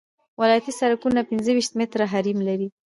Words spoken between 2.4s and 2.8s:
لري